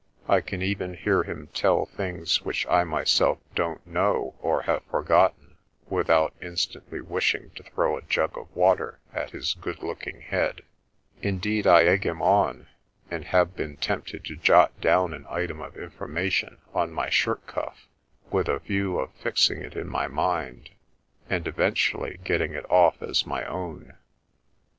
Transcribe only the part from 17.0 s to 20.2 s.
shirt cuflF, with a view of fixing it in my